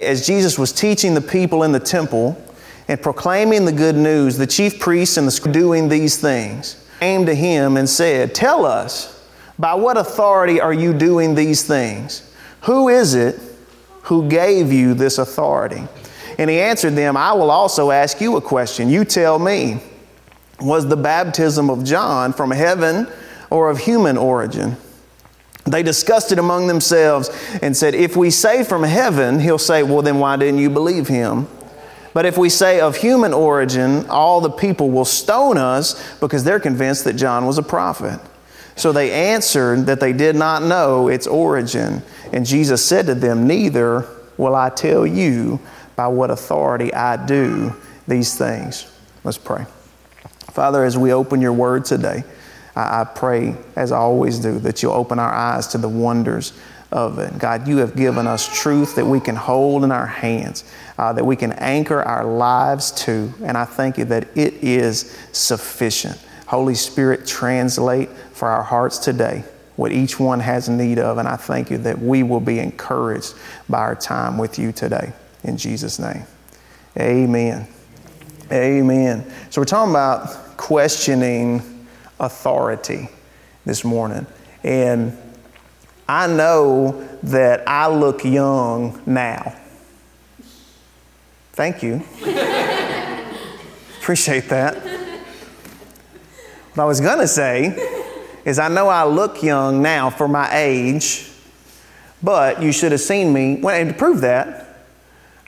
[0.00, 2.42] As Jesus was teaching the people in the temple
[2.88, 7.34] and proclaiming the good news, the chief priests and the doing these things came to
[7.34, 9.28] him and said, Tell us,
[9.58, 12.34] by what authority are you doing these things?
[12.62, 13.40] Who is it
[14.02, 15.82] who gave you this authority?
[16.38, 18.88] And he answered them, I will also ask you a question.
[18.88, 19.80] You tell me,
[20.60, 23.06] was the baptism of John from heaven
[23.50, 24.76] or of human origin?
[25.64, 27.30] They discussed it among themselves
[27.62, 31.08] and said, If we say from heaven, he'll say, Well, then why didn't you believe
[31.08, 31.48] him?
[32.12, 36.58] But if we say of human origin, all the people will stone us because they're
[36.58, 38.18] convinced that John was a prophet.
[38.74, 42.02] So they answered that they did not know its origin.
[42.32, 44.06] And Jesus said to them, Neither
[44.36, 45.60] will I tell you
[45.94, 47.74] by what authority I do
[48.08, 48.90] these things.
[49.22, 49.66] Let's pray.
[50.52, 52.24] Father, as we open your word today,
[52.76, 56.52] I, pray, as I always do, that you'll open our eyes to the wonders
[56.92, 57.38] of it.
[57.38, 60.64] God, you have given us truth that we can hold in our hands,
[60.98, 63.32] uh, that we can anchor our lives to.
[63.42, 66.18] And I thank you that it is sufficient.
[66.46, 69.44] Holy Spirit, translate for our hearts today
[69.76, 71.18] what each one has need of.
[71.18, 73.34] And I thank you that we will be encouraged
[73.68, 75.12] by our time with you today.
[75.44, 76.24] In Jesus' name.
[76.98, 77.66] Amen.
[78.52, 79.32] Amen.
[79.50, 81.79] So we're talking about questioning
[82.20, 83.08] authority
[83.64, 84.26] this morning.
[84.62, 85.16] And
[86.08, 89.56] I know that I look young now.
[91.52, 92.02] Thank you.
[94.00, 94.76] Appreciate that.
[96.74, 97.76] What I was going to say
[98.44, 101.28] is, I know I look young now for my age,
[102.22, 103.60] but you should have seen me.
[103.62, 104.86] And to prove that,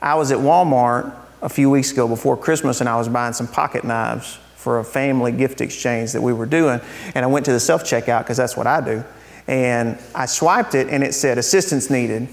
[0.01, 3.47] I was at Walmart a few weeks ago before Christmas and I was buying some
[3.47, 6.79] pocket knives for a family gift exchange that we were doing.
[7.13, 9.03] And I went to the self checkout because that's what I do.
[9.45, 12.29] And I swiped it and it said assistance needed.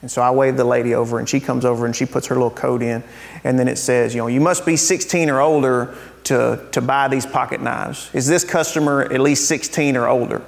[0.00, 2.36] And so I waved the lady over and she comes over and she puts her
[2.36, 3.02] little code in.
[3.42, 7.08] And then it says, you know, you must be 16 or older to, to buy
[7.08, 8.08] these pocket knives.
[8.14, 10.44] Is this customer at least 16 or older?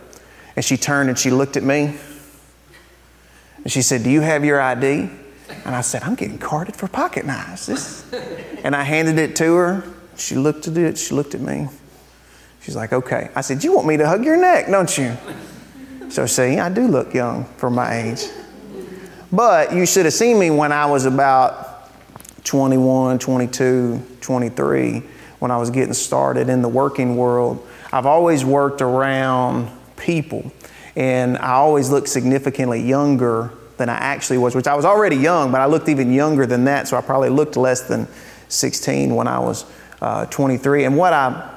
[0.54, 1.96] And she turned and she looked at me.
[3.56, 5.10] And she said, Do you have your ID?
[5.64, 7.66] And I said, I'm getting carded for pocket knives.
[7.66, 8.12] This.
[8.62, 9.84] And I handed it to her.
[10.20, 11.68] She looked at it, she looked at me.
[12.60, 13.30] She's like, okay.
[13.34, 15.16] I said, You want me to hug your neck, don't you?
[16.10, 18.26] So, see, I do look young for my age.
[19.32, 21.90] But you should have seen me when I was about
[22.44, 25.02] 21, 22, 23,
[25.38, 27.66] when I was getting started in the working world.
[27.92, 30.52] I've always worked around people,
[30.96, 35.52] and I always looked significantly younger than I actually was, which I was already young,
[35.52, 38.06] but I looked even younger than that, so I probably looked less than
[38.48, 39.64] 16 when I was
[40.00, 40.84] uh, 23.
[40.84, 41.50] And what I,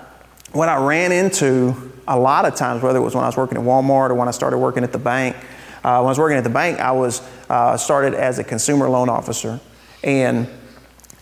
[0.51, 3.57] what I ran into a lot of times, whether it was when I was working
[3.57, 5.35] at Walmart or when I started working at the bank,
[5.83, 8.89] uh, when I was working at the bank, I was uh, started as a consumer
[8.89, 9.59] loan officer,
[10.03, 10.47] and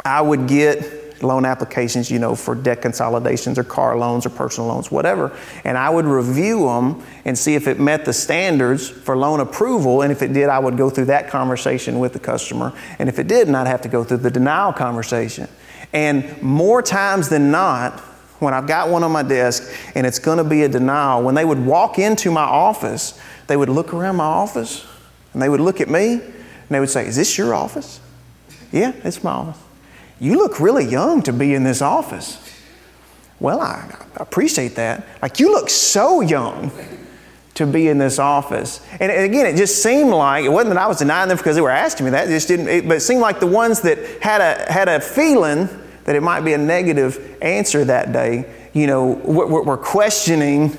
[0.05, 4.69] I would get loan applications, you know, for debt consolidations or car loans or personal
[4.69, 9.15] loans, whatever, and I would review them and see if it met the standards for
[9.17, 12.73] loan approval, and if it did, I would go through that conversation with the customer,
[12.99, 15.47] and if it didn't, I'd have to go through the denial conversation.
[15.93, 17.99] And more times than not,
[18.39, 21.35] when I've got one on my desk and it's going to be a denial, when
[21.35, 24.85] they would walk into my office, they would look around my office
[25.33, 27.99] and they would look at me and they would say, Is this your office?
[28.71, 29.61] Yeah, it's my office.
[30.19, 32.37] You look really young to be in this office.
[33.39, 35.05] Well, I appreciate that.
[35.21, 36.71] Like, you look so young
[37.55, 38.85] to be in this office.
[38.99, 41.61] And again, it just seemed like, it wasn't that I was denying them because they
[41.61, 43.97] were asking me that, it just didn't, it, but it seemed like the ones that
[44.21, 45.67] had a, had a feeling
[46.05, 50.77] that it might be a negative answer that day, you know, we're questioning,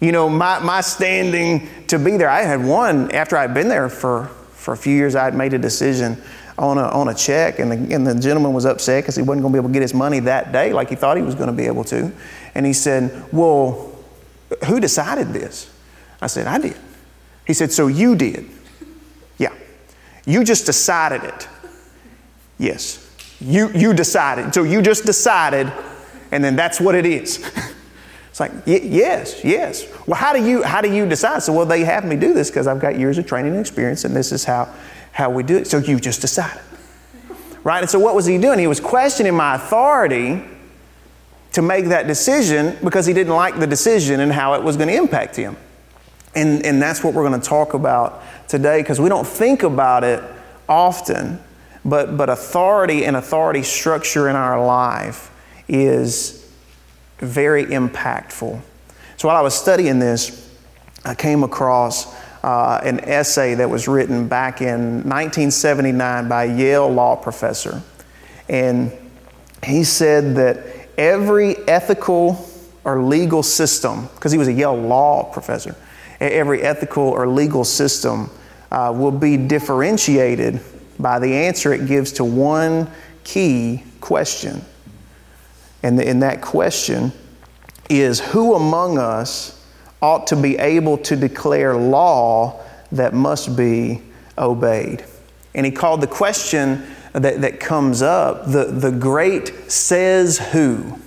[0.00, 2.28] you know, my, my standing to be there.
[2.28, 5.54] I had one, after I'd been there for, for a few years, I had made
[5.54, 6.20] a decision
[6.58, 9.42] on a, on a check, and the, and the gentleman was upset because he wasn't
[9.42, 11.34] going to be able to get his money that day like he thought he was
[11.34, 12.12] going to be able to.
[12.54, 13.92] And he said, Well,
[14.66, 15.72] who decided this?
[16.20, 16.76] I said, I did.
[17.46, 18.48] He said, So you did?
[19.38, 19.52] Yeah.
[20.26, 21.48] You just decided it.
[22.58, 23.11] Yes.
[23.42, 24.54] You, you decided.
[24.54, 25.72] So you just decided,
[26.30, 27.44] and then that's what it is.
[28.32, 29.86] It's like, yes, yes.
[30.06, 31.42] Well, how do you how do you decide?
[31.42, 34.06] So, well, they have me do this because I've got years of training and experience,
[34.06, 34.74] and this is how
[35.12, 35.66] how we do it.
[35.66, 36.62] So you just decided,
[37.62, 37.82] right?
[37.82, 38.58] And so what was he doing?
[38.58, 40.42] He was questioning my authority
[41.52, 44.88] to make that decision because he didn't like the decision and how it was going
[44.88, 45.56] to impact him.
[46.34, 50.02] And, and that's what we're going to talk about today because we don't think about
[50.02, 50.22] it
[50.68, 51.38] often,
[51.84, 55.30] but, but authority and authority structure in our life
[55.68, 56.50] is
[57.18, 58.60] very impactful.
[59.16, 60.50] So while I was studying this,
[61.04, 62.12] I came across
[62.44, 67.82] uh, an essay that was written back in 1979 by a Yale law professor.
[68.48, 68.92] And
[69.64, 72.48] he said that every ethical
[72.84, 75.76] or legal system, because he was a Yale law professor,
[76.20, 78.30] every ethical or legal system
[78.70, 80.60] uh, will be differentiated
[80.98, 82.90] by the answer it gives to one
[83.24, 84.64] key question.
[85.82, 87.12] And, the, and that question
[87.88, 89.64] is who among us
[90.00, 92.60] ought to be able to declare law
[92.92, 94.02] that must be
[94.38, 95.04] obeyed?
[95.54, 100.98] And he called the question that, that comes up the, the great says who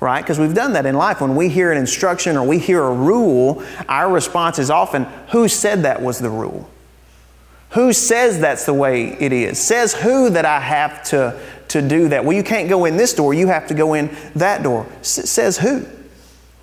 [0.00, 0.22] right?
[0.22, 1.20] Because we've done that in life.
[1.20, 5.46] When we hear an instruction or we hear a rule, our response is often, Who
[5.46, 6.69] said that was the rule?
[7.70, 9.58] Who says that's the way it is?
[9.58, 12.24] Says who that I have to, to do that?
[12.24, 14.86] Well, you can't go in this door, you have to go in that door.
[15.00, 15.86] S- says who?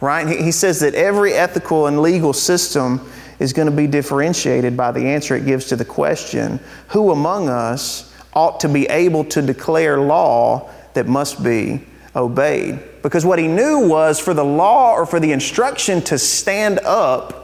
[0.02, 0.28] Right?
[0.28, 3.10] He, he says that every ethical and legal system
[3.40, 6.60] is going to be differentiated by the answer it gives to the question
[6.90, 11.84] who among us ought to be able to declare law that must be
[12.16, 12.80] obeyed?
[13.02, 17.37] Because what he knew was for the law or for the instruction to stand up,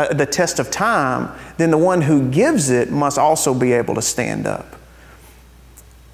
[0.00, 3.94] uh, the test of time, then the one who gives it must also be able
[3.94, 4.76] to stand up.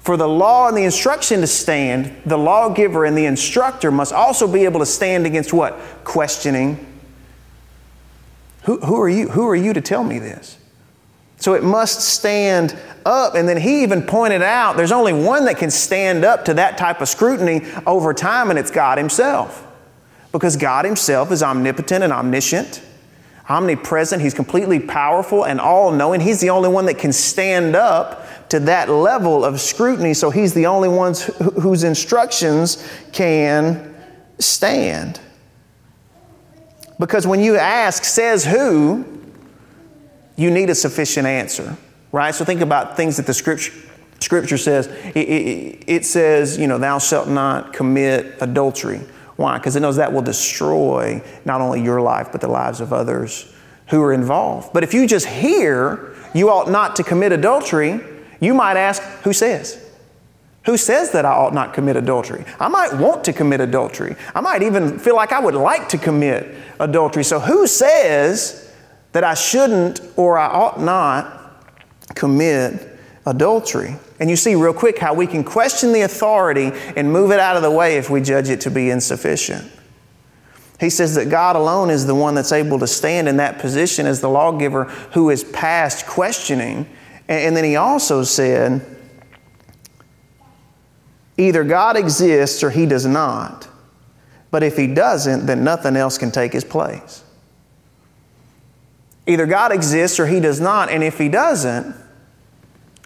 [0.01, 4.51] For the law and the instruction to stand, the lawgiver and the instructor must also
[4.51, 5.73] be able to stand against what?
[6.03, 6.85] Questioning.
[8.63, 9.29] Who, who, are you?
[9.29, 10.57] Who are you to tell me this?
[11.37, 13.35] So it must stand up.
[13.35, 16.77] And then he even pointed out there's only one that can stand up to that
[16.77, 19.65] type of scrutiny over time, and it's God Himself.
[20.31, 22.81] Because God Himself is omnipotent and omniscient
[23.49, 26.19] omnipresent, he's completely powerful and all knowing.
[26.19, 30.53] He's the only one that can stand up to that level of scrutiny, so he's
[30.53, 31.13] the only one
[31.61, 33.95] whose instructions can
[34.39, 35.19] stand.
[36.99, 39.05] Because when you ask, says who,
[40.35, 41.77] you need a sufficient answer,
[42.11, 42.33] right?
[42.33, 43.73] So think about things that the scripture,
[44.19, 44.87] scripture says.
[44.87, 49.01] It, it, it says, you know, thou shalt not commit adultery.
[49.37, 49.57] Why?
[49.57, 53.51] Because it knows that will destroy not only your life, but the lives of others
[53.87, 54.73] who are involved.
[54.73, 58.01] But if you just hear you ought not to commit adultery,
[58.39, 59.83] you might ask, Who says?
[60.65, 62.43] Who says that I ought not commit adultery?
[62.59, 64.17] I might want to commit adultery.
[64.35, 67.23] I might even feel like I would like to commit adultery.
[67.23, 68.73] So, who says
[69.13, 71.63] that I shouldn't or I ought not
[72.15, 73.95] commit adultery?
[74.19, 77.55] And you see real quick how we can question the authority and move it out
[77.55, 79.71] of the way if we judge it to be insufficient.
[80.79, 84.05] He says that God alone is the one that's able to stand in that position
[84.05, 86.87] as the lawgiver who is past questioning.
[87.27, 88.85] And then he also said,
[91.37, 93.67] either God exists or he does not.
[94.49, 97.23] But if he doesn't, then nothing else can take his place.
[99.25, 100.89] Either God exists or he does not.
[100.89, 101.95] And if he doesn't,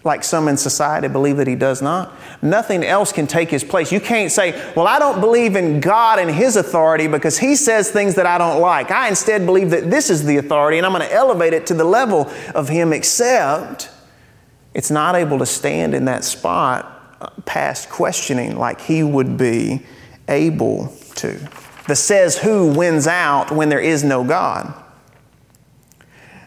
[0.04, 2.14] like some in society believe that he does not.
[2.42, 3.92] Nothing else can take his place.
[3.92, 7.92] You can't say, Well, I don't believe in God and his authority because he says
[7.92, 8.90] things that I don't like.
[8.90, 11.74] I instead believe that this is the authority and I'm going to elevate it to
[11.74, 13.92] the level of him, except
[14.74, 19.86] it's not able to stand in that spot uh, past questioning like he would be
[20.28, 21.40] able to.
[21.88, 24.81] The says who wins out when there is no God.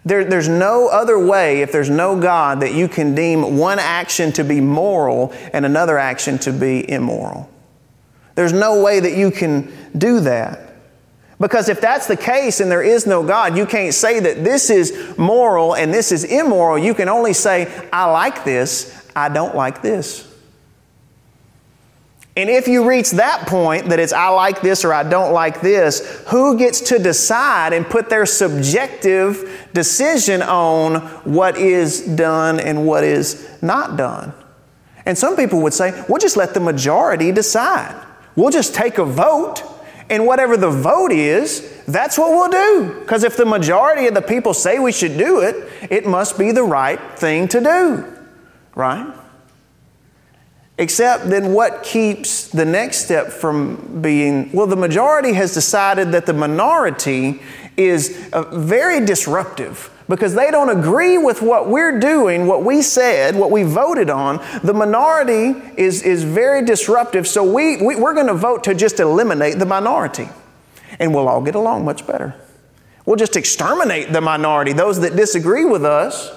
[0.04, 4.32] There, there's no other way, if there's no God, that you can deem one action
[4.32, 7.48] to be moral and another action to be immoral.
[8.34, 10.60] There's no way that you can do that.
[11.40, 14.70] Because if that's the case and there is no God, you can't say that this
[14.70, 16.78] is moral and this is immoral.
[16.78, 20.30] You can only say, I like this, I don't like this.
[22.36, 25.60] And if you reach that point that it's I like this or I don't like
[25.60, 32.84] this, who gets to decide and put their subjective decision on what is done and
[32.86, 34.32] what is not done?
[35.06, 37.94] And some people would say, we'll just let the majority decide.
[38.34, 39.62] We'll just take a vote,
[40.10, 43.00] and whatever the vote is, that's what we'll do.
[43.00, 46.50] Because if the majority of the people say we should do it, it must be
[46.50, 48.12] the right thing to do,
[48.74, 49.14] right?
[50.76, 56.26] Except then what keeps the next step from being, well, the majority has decided that
[56.26, 57.40] the minority
[57.76, 63.36] is uh, very disruptive because they don't agree with what we're doing, what we said,
[63.36, 64.44] what we voted on.
[64.62, 69.00] The minority is, is very disruptive, so we, we, we're going to vote to just
[69.00, 70.28] eliminate the minority.
[70.98, 72.34] And we'll all get along much better.
[73.06, 76.32] We'll just exterminate the minority, those that disagree with us.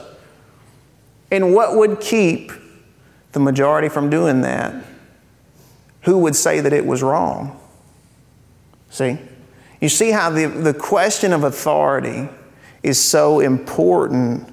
[1.32, 2.52] And what would keep
[3.38, 4.74] the majority from doing that,
[6.02, 7.60] who would say that it was wrong?
[8.90, 9.20] See?
[9.80, 12.30] You see how the, the question of authority
[12.82, 14.50] is so important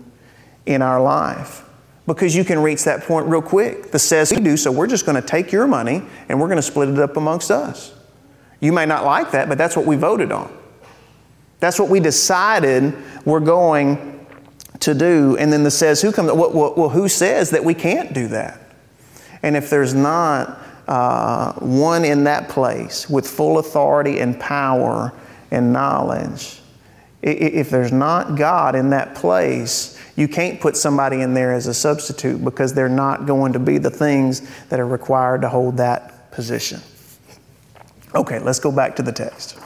[0.66, 1.64] in our life
[2.06, 3.90] because you can reach that point real quick.
[3.90, 6.56] The says we do, so we're just going to take your money and we're going
[6.56, 7.94] to split it up amongst us.
[8.60, 10.54] You may not like that, but that's what we voted on.
[11.58, 14.26] That's what we decided we're going
[14.80, 15.38] to do.
[15.38, 18.60] And then the says who comes, well, well who says that we can't do that?
[19.44, 20.58] And if there's not
[20.88, 25.12] uh, one in that place with full authority and power
[25.50, 26.60] and knowledge,
[27.20, 31.74] if there's not God in that place, you can't put somebody in there as a
[31.74, 36.32] substitute because they're not going to be the things that are required to hold that
[36.32, 36.80] position.
[38.14, 39.58] Okay, let's go back to the text.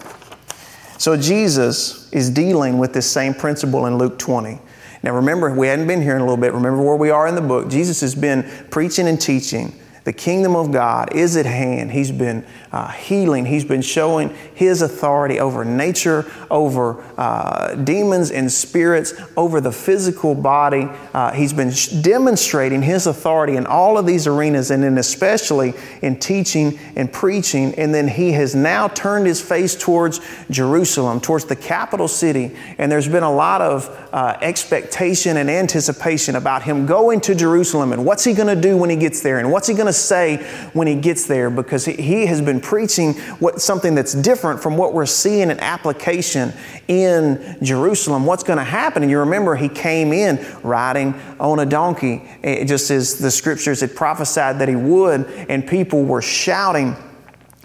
[0.98, 4.58] So Jesus is dealing with this same principle in Luke 20.
[5.02, 6.52] Now remember, we hadn't been here in a little bit.
[6.52, 7.68] Remember where we are in the book.
[7.68, 9.72] Jesus has been preaching and teaching
[10.04, 11.92] the kingdom of God is at hand.
[11.92, 13.46] He's been uh, healing.
[13.46, 20.34] He's been showing His authority over nature, over uh, demons and spirits, over the physical
[20.34, 20.88] body.
[21.14, 25.74] Uh, he's been sh- demonstrating His authority in all of these arenas, and then especially
[26.02, 27.74] in teaching and preaching.
[27.74, 32.56] And then He has now turned His face towards Jerusalem, towards the capital city.
[32.78, 37.92] And there's been a lot of uh, expectation and anticipation about Him going to Jerusalem
[37.92, 39.92] and what's He going to do when He gets there and what's He going to
[39.98, 40.38] say
[40.72, 44.94] when he gets there because he has been preaching what, something that's different from what
[44.94, 46.52] we're seeing in application
[46.88, 48.26] in Jerusalem.
[48.26, 49.02] What's going to happen?
[49.02, 53.94] And you remember he came in riding on a donkey, just as the scriptures had
[53.94, 56.96] prophesied that he would, and people were shouting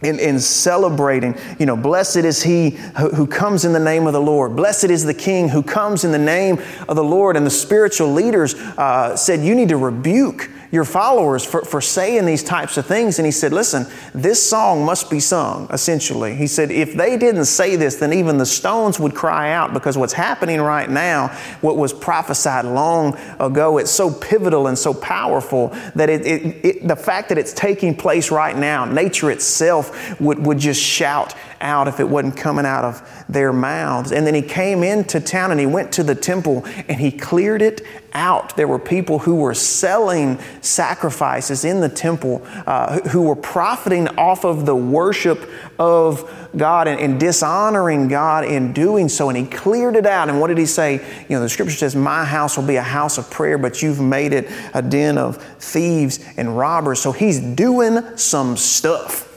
[0.03, 4.13] in, in, celebrating, you know, blessed is he who, who, comes in the name of
[4.13, 4.55] the Lord.
[4.55, 7.37] Blessed is the king who comes in the name of the Lord.
[7.37, 12.25] And the spiritual leaders uh, said, You need to rebuke your followers for, for saying
[12.25, 13.19] these types of things.
[13.19, 16.33] And he said, Listen, this song must be sung, essentially.
[16.33, 19.99] He said, If they didn't say this, then even the stones would cry out because
[19.99, 21.27] what's happening right now,
[21.61, 26.87] what was prophesied long ago, it's so pivotal and so powerful that it, it, it,
[26.87, 31.87] the fact that it's taking place right now, nature itself would, would just shout out
[31.87, 34.11] if it wasn't coming out of their mouths.
[34.11, 37.61] And then he came into town and he went to the temple and he cleared
[37.61, 37.81] it
[38.13, 38.55] out.
[38.55, 44.45] There were people who were selling sacrifices in the temple, uh, who were profiting off
[44.45, 49.29] of the worship of God and, and, dishonoring God in doing so.
[49.29, 50.29] And he cleared it out.
[50.29, 50.93] And what did he say?
[51.27, 53.99] You know, the scripture says, My house will be a house of prayer, but you've
[53.99, 57.01] made it a den of thieves and robbers.
[57.01, 59.32] So he's doing some stuff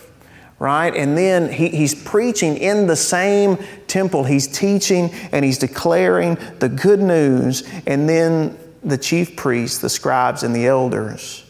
[0.59, 0.95] right?
[0.95, 4.25] And then he, he's preaching in the same temple.
[4.25, 7.69] He's teaching and he's declaring the good news.
[7.87, 11.46] And then the chief priests, the scribes, and the elders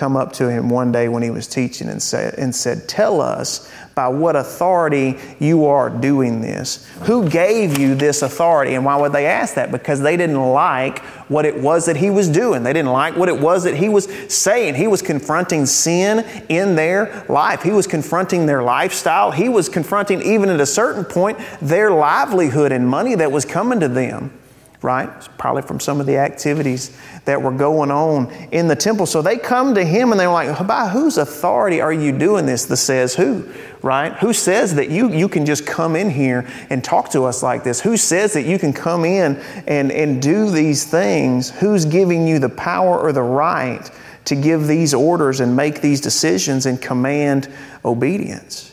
[0.00, 3.20] come up to him one day when he was teaching and said, and said, Tell
[3.20, 6.88] us by what authority you are doing this.
[7.02, 8.74] Who gave you this authority?
[8.74, 9.70] And why would they ask that?
[9.70, 12.62] Because they didn't like what it was that he was doing.
[12.62, 14.74] They didn't like what it was that he was saying.
[14.74, 20.22] He was confronting sin in their life, he was confronting their lifestyle, he was confronting,
[20.22, 24.32] even at a certain point, their livelihood and money that was coming to them
[24.82, 25.28] right?
[25.36, 26.96] Probably from some of the activities
[27.26, 29.04] that were going on in the temple.
[29.04, 32.64] So they come to him and they're like, By whose authority are you doing this?
[32.64, 34.12] The says who, right?
[34.14, 37.62] Who says that you, you can just come in here and talk to us like
[37.62, 37.80] this?
[37.80, 41.50] Who says that you can come in and, and do these things?
[41.50, 43.90] Who's giving you the power or the right
[44.26, 47.52] to give these orders and make these decisions and command
[47.84, 48.69] obedience?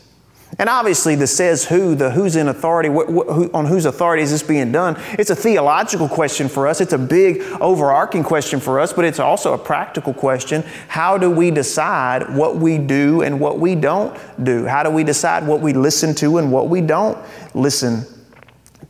[0.59, 4.23] And obviously, the says who, the who's in authority, wh- wh- who, on whose authority
[4.23, 6.81] is this being done, it's a theological question for us.
[6.81, 10.63] It's a big, overarching question for us, but it's also a practical question.
[10.87, 14.65] How do we decide what we do and what we don't do?
[14.65, 17.19] How do we decide what we listen to and what we don't
[17.53, 18.03] listen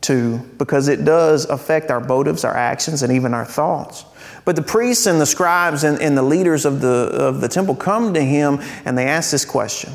[0.02, 0.38] to?
[0.56, 4.06] Because it does affect our motives, our actions, and even our thoughts.
[4.46, 7.74] But the priests and the scribes and, and the leaders of the, of the temple
[7.74, 9.92] come to him and they ask this question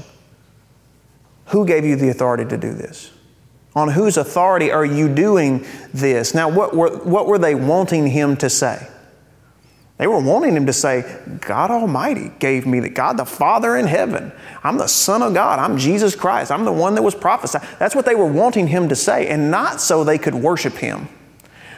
[1.48, 3.12] who gave you the authority to do this?
[3.76, 6.34] On whose authority are you doing this?
[6.34, 8.88] Now, what were, what were they wanting him to say?
[9.98, 13.86] They were wanting him to say, God Almighty gave me the God the Father in
[13.86, 14.32] heaven.
[14.64, 15.60] I'm the Son of God.
[15.60, 16.52] I'm Jesus Christ.
[16.52, 17.62] I'm the one that was prophesied.
[17.80, 21.08] That's what they were wanting him to say, and not so they could worship him.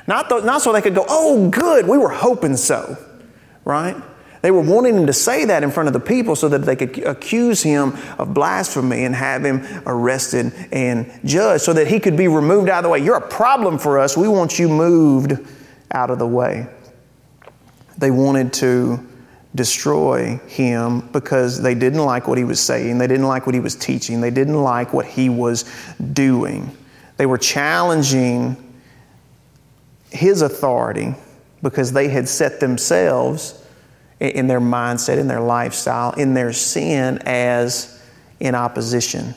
[0.08, 2.98] Not, th- not so they could go, oh, good, we were hoping so,
[3.64, 3.96] right?
[4.46, 6.76] They were wanting him to say that in front of the people so that they
[6.76, 12.16] could accuse him of blasphemy and have him arrested and judged so that he could
[12.16, 13.00] be removed out of the way.
[13.00, 14.16] You're a problem for us.
[14.16, 15.34] We want you moved
[15.92, 16.68] out of the way.
[17.98, 19.04] They wanted to
[19.56, 23.62] destroy him because they didn't like what he was saying, they didn't like what he
[23.62, 25.66] was teaching, they didn't like what he was
[26.14, 26.70] doing.
[27.18, 28.58] They were challenging
[30.12, 31.16] his authority
[31.64, 33.65] because they had set themselves
[34.20, 38.02] in their mindset, in their lifestyle, in their sin as
[38.40, 39.36] in opposition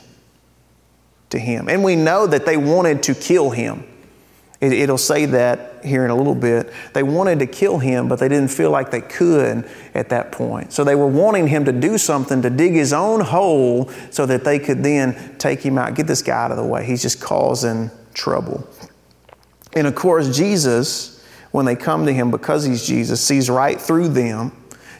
[1.29, 1.69] to him.
[1.69, 3.85] And we know that they wanted to kill him.
[4.61, 6.73] It, will say that here in a little bit.
[6.93, 10.73] They wanted to kill him, but they didn't feel like they could at that point.
[10.73, 14.43] So they were wanting him to do something to dig his own hole so that
[14.43, 15.95] they could then take him out.
[15.95, 16.85] Get this guy out of the way.
[16.85, 18.67] He's just causing trouble.
[19.73, 24.09] And of course, Jesus, when they come to him because he's Jesus, sees right through
[24.09, 24.51] them,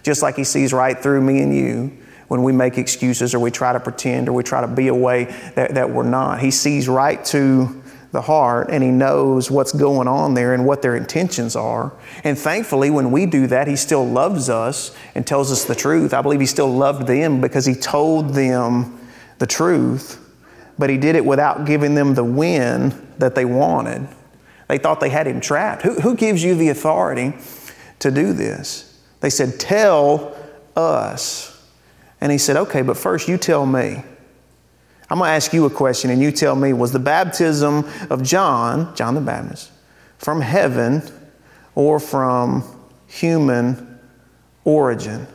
[0.04, 1.98] just like he sees right through me and you
[2.30, 4.94] when we make excuses or we try to pretend or we try to be a
[4.94, 5.26] way
[5.56, 6.40] that, that we're not.
[6.40, 10.82] He sees right to the heart and he knows what's going on there and what
[10.82, 11.94] their intentions are.
[12.24, 16.14] And thankfully, when we do that, he still loves us and tells us the truth.
[16.14, 19.00] I believe he still loved them because he told them
[19.40, 20.20] the truth,
[20.78, 24.08] but he did it without giving them the win that they wanted.
[24.68, 25.82] They thought they had him trapped.
[25.82, 27.34] Who, who gives you the authority
[28.00, 28.89] to do this?
[29.22, 30.36] They said, Tell
[30.76, 31.56] us.
[32.22, 34.04] And he said, Okay, but first you tell me.
[35.12, 38.22] I'm going to ask you a question and you tell me was the baptism of
[38.22, 39.72] John, John the Baptist,
[40.20, 41.02] from heaven
[41.74, 42.64] or from
[43.08, 44.00] human
[44.66, 45.26] origin?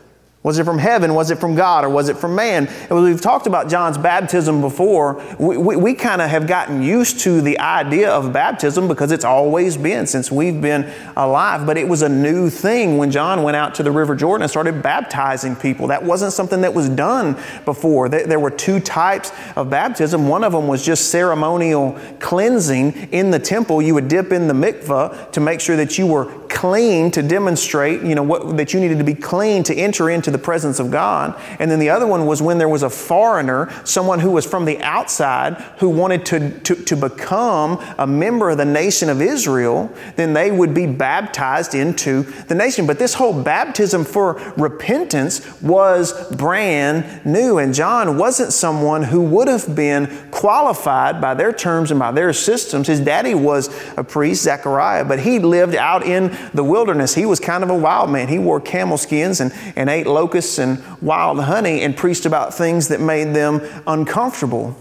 [0.45, 1.15] Was it from heaven?
[1.15, 1.87] Was it from God?
[1.87, 2.69] Or was it from man?
[2.91, 5.15] And we've talked about John's baptism before.
[5.39, 9.25] We, we, we kind of have gotten used to the idea of baptism because it's
[9.25, 11.65] always been since we've been alive.
[11.65, 14.51] But it was a new thing when John went out to the River Jordan and
[14.51, 15.87] started baptizing people.
[15.87, 18.11] That wasn't something that was done before.
[18.11, 20.29] There were two types of baptism.
[20.29, 23.81] One of them was just ceremonial cleansing in the temple.
[23.81, 28.03] You would dip in the mikvah to make sure that you were clean to demonstrate,
[28.03, 30.91] you know, what, that you needed to be clean to enter into the presence of
[30.91, 31.39] God.
[31.59, 34.65] And then the other one was when there was a foreigner, someone who was from
[34.65, 39.93] the outside who wanted to, to, to become a member of the nation of Israel,
[40.17, 42.87] then they would be baptized into the nation.
[42.87, 47.59] But this whole baptism for repentance was brand new.
[47.59, 52.33] And John wasn't someone who would have been qualified by their terms and by their
[52.33, 52.89] systems.
[52.89, 57.15] His daddy was a priest, Zechariah, but he lived out in the wilderness.
[57.15, 58.27] He was kind of a wild man.
[58.27, 62.89] He wore camel skins and, and ate locusts and wild honey and preached about things
[62.89, 64.77] that made them uncomfortable.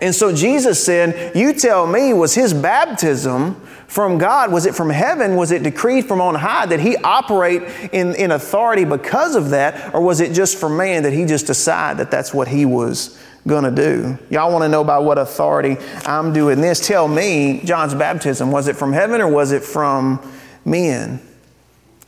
[0.00, 3.54] And so Jesus said, You tell me, was his baptism
[3.86, 4.50] from God?
[4.50, 5.36] Was it from heaven?
[5.36, 6.66] Was it decreed from on high?
[6.66, 9.94] Did he operate in, in authority because of that?
[9.94, 13.16] Or was it just for man that he just decided that that's what he was
[13.46, 14.18] going to do?
[14.30, 16.86] Y'all want to know by what authority I'm doing this?
[16.86, 20.20] Tell me, John's baptism, was it from heaven or was it from
[20.64, 21.20] men.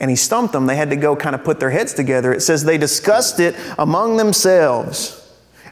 [0.00, 0.66] And he stumped them.
[0.66, 2.32] They had to go kind of put their heads together.
[2.32, 5.14] It says they discussed it among themselves.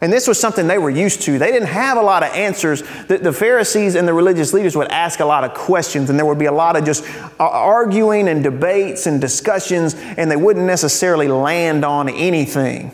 [0.00, 1.38] And this was something they were used to.
[1.38, 2.82] They didn't have a lot of answers.
[3.06, 6.26] The, the, Pharisees and the religious leaders would ask a lot of questions, and there
[6.26, 7.04] would be a lot of just
[7.40, 12.92] uh, arguing and debates and discussions, and they wouldn't necessarily land on anything.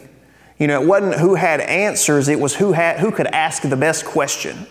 [0.62, 3.76] You know, it wasn't who had answers, it was who, had, who could ask the
[3.76, 4.68] best question.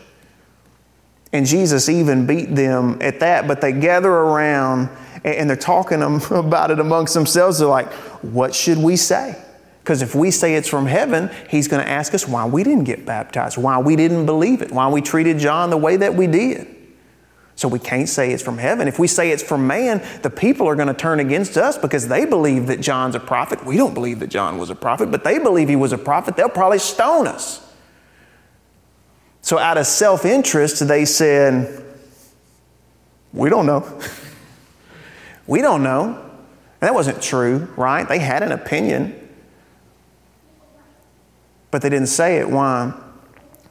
[1.33, 4.87] And Jesus even beat them at that, but they gather around
[5.25, 6.01] and they're talking
[6.31, 7.59] about it amongst themselves.
[7.59, 9.35] They're like, what should we say?
[9.83, 12.85] Because if we say it's from heaven, he's going to ask us why we didn't
[12.85, 16.25] get baptized, why we didn't believe it, why we treated John the way that we
[16.25, 16.73] did.
[17.55, 18.87] So we can't say it's from heaven.
[18.87, 22.07] If we say it's from man, the people are going to turn against us because
[22.07, 23.65] they believe that John's a prophet.
[23.65, 26.35] We don't believe that John was a prophet, but they believe he was a prophet.
[26.35, 27.67] They'll probably stone us.
[29.41, 31.83] So, out of self interest, they said,
[33.33, 33.99] We don't know.
[35.47, 36.15] We don't know.
[36.15, 38.07] And that wasn't true, right?
[38.07, 39.29] They had an opinion,
[41.71, 42.49] but they didn't say it.
[42.49, 42.93] Why?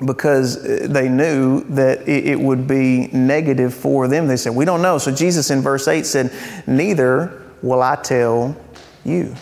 [0.04, 4.26] Because they knew that it would be negative for them.
[4.28, 4.96] They said, We don't know.
[4.96, 6.32] So Jesus in verse 8 said,
[6.66, 8.56] Neither will I tell
[9.04, 9.34] you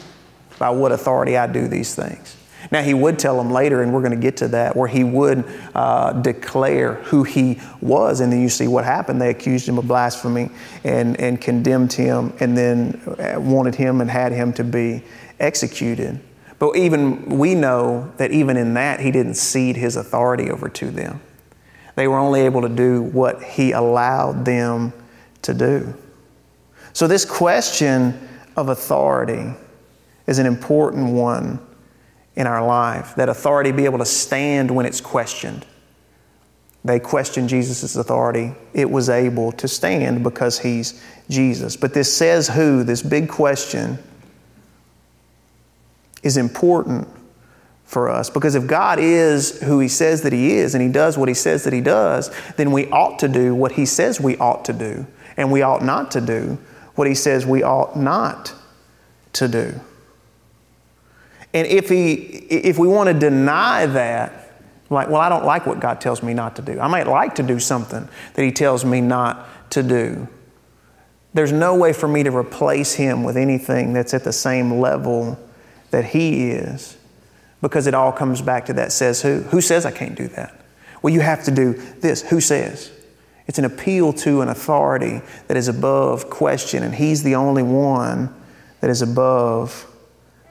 [0.59, 2.37] by what authority I do these things.
[2.71, 5.05] Now, he would tell them later, and we're going to get to that, where he
[5.05, 5.44] would
[5.75, 8.21] uh, declare who he was.
[8.21, 9.21] And then you see what happened.
[9.21, 10.51] They accused him of blasphemy
[10.85, 15.03] and, and condemned him, and then uh, wanted him and had him to be
[15.40, 16.21] executed.
[16.59, 20.90] But even we know that even in that, he didn't cede his authority over to
[20.90, 21.21] them.
[21.94, 24.92] They were only able to do what he allowed them
[25.42, 25.94] to do.
[26.92, 29.53] So, this question of authority
[30.27, 31.61] is an important one
[32.37, 35.66] in our life, that authority be able to stand when it's questioned.
[36.85, 38.55] They questioned Jesus' authority.
[38.73, 41.77] It was able to stand because he's Jesus.
[41.77, 43.99] But this says who, this big question,
[46.22, 47.09] is important
[47.85, 51.16] for us because if God is who he says that he is and he does
[51.16, 54.37] what he says that he does, then we ought to do what he says we
[54.38, 55.07] ought to do.
[55.37, 56.59] and we ought not to do
[56.96, 58.52] what he says we ought not
[59.33, 59.81] to do.
[61.54, 64.48] And if, he, if we want to deny that,
[64.90, 66.81] like, well, I don't like what God tells me not to do.
[66.81, 70.28] I might like to do something that He tells me not to do.
[71.35, 75.38] There's no way for me to replace Him with anything that's at the same level
[75.90, 76.96] that He is
[77.61, 79.40] because it all comes back to that says who.
[79.42, 80.55] Who says I can't do that?
[81.03, 82.22] Well, you have to do this.
[82.22, 82.90] Who says?
[83.46, 88.35] It's an appeal to an authority that is above question, and He's the only one
[88.81, 89.87] that is above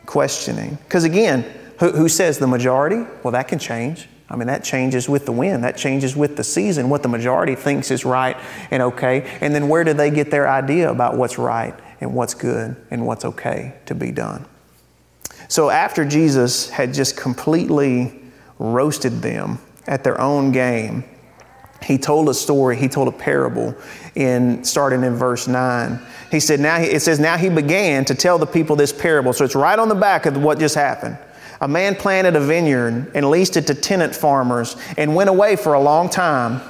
[0.05, 0.77] questioning.
[0.83, 1.45] Because again,
[1.79, 3.05] who, who says the majority?
[3.23, 4.07] Well, that can change.
[4.29, 7.55] I mean, that changes with the wind, that changes with the season, what the majority
[7.55, 8.35] thinks is right
[8.71, 9.37] and okay.
[9.39, 13.05] And then where do they get their idea about what's right and what's good and
[13.05, 14.45] what's okay to be done?
[15.47, 18.19] So after Jesus had just completely
[18.59, 21.03] roasted them at their own game,
[21.81, 23.75] he told a story, he told a parable
[24.15, 25.99] in starting in verse 9.
[26.31, 29.31] He said, now he, it says, now he began to tell the people this parable.
[29.31, 31.17] So it's right on the back of what just happened.
[31.61, 35.73] A man planted a vineyard and leased it to tenant farmers and went away for
[35.73, 36.61] a long time.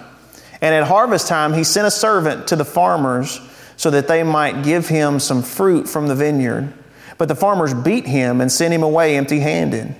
[0.62, 3.40] And at harvest time, he sent a servant to the farmers
[3.76, 6.74] so that they might give him some fruit from the vineyard.
[7.17, 9.95] But the farmers beat him and sent him away empty handed.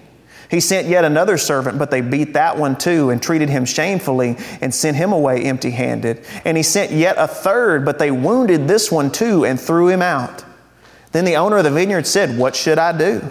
[0.50, 4.38] He sent yet another servant, but they beat that one too and treated him shamefully
[4.62, 6.24] and sent him away empty handed.
[6.46, 10.02] And he sent yet a third, but they wounded this one too and threw him
[10.02, 10.46] out.
[11.12, 13.30] Then the owner of the vineyard said, What should I do?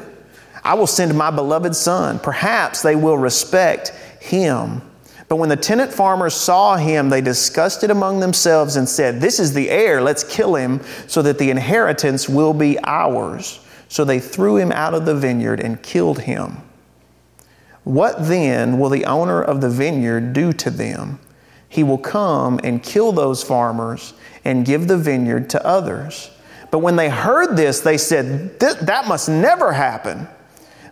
[0.63, 2.19] I will send my beloved son.
[2.19, 4.83] Perhaps they will respect him.
[5.29, 9.41] But when the tenant farmers saw him, they discussed it among themselves and said, This
[9.41, 13.61] is the heir, let's kill him so that the inheritance will be ours.
[13.89, 16.59] So they threw him out of the vineyard and killed him.
[17.85, 21.21] What then will the owner of the vineyard do to them?
[21.69, 26.31] He will come and kill those farmers and give the vineyard to others.
[26.71, 30.29] But when they heard this, they said, That must never happen.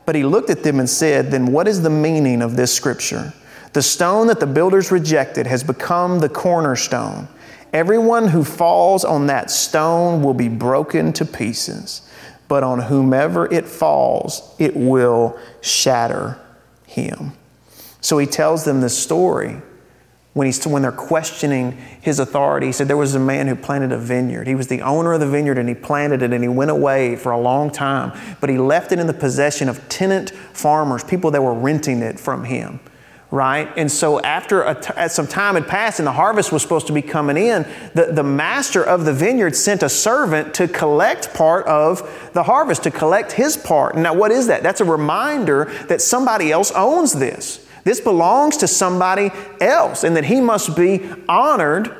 [0.07, 3.33] But he looked at them and said, Then what is the meaning of this scripture?
[3.73, 7.27] The stone that the builders rejected has become the cornerstone.
[7.73, 12.03] Everyone who falls on that stone will be broken to pieces,
[12.55, 16.39] but on whomever it falls, it will shatter
[16.87, 17.33] him.
[18.01, 19.61] So he tells them this story
[20.35, 22.67] when, he's, when they're questioning his authority.
[22.67, 24.47] He said there was a man who planted a vineyard.
[24.47, 27.17] He was the owner of the vineyard and he planted it and he went away
[27.17, 31.33] for a long time, but he left it in the possession of tenant farmers, people
[31.33, 32.79] that were renting it from him
[33.35, 33.69] right?
[33.77, 37.03] And so after t- some time had passed and the harvest was supposed to be
[37.03, 42.31] coming in, the, the master of the vineyard sent a servant to collect part of
[42.33, 43.97] the harvest, to collect his part.
[43.97, 44.63] Now, what is that?
[44.63, 47.67] That's a reminder that somebody else owns this.
[47.83, 51.93] This belongs to somebody else and that he must be honored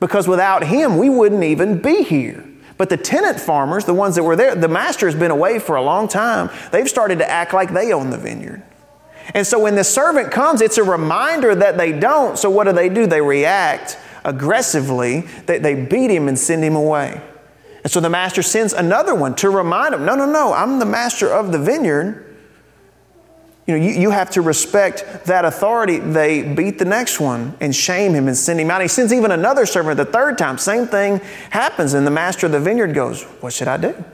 [0.00, 2.44] because without him, we wouldn't even be here.
[2.78, 5.76] But the tenant farmers, the ones that were there, the master has been away for
[5.76, 6.50] a long time.
[6.72, 8.64] They've started to act like they own the vineyard.
[9.34, 12.38] And so when the servant comes, it's a reminder that they don't.
[12.38, 13.06] So what do they do?
[13.06, 17.20] They react aggressively, they, they beat him and send him away.
[17.82, 20.84] And so the master sends another one to remind him no, no, no, I'm the
[20.84, 22.26] master of the vineyard.
[23.66, 25.98] You know, you, you have to respect that authority.
[25.98, 28.82] They beat the next one and shame him and send him out.
[28.82, 30.58] He sends even another servant the third time.
[30.58, 34.04] Same thing happens, and the master of the vineyard goes, What should I do?